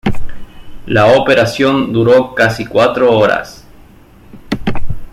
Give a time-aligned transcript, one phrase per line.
[0.87, 3.63] La operación duró casi cuatro horas.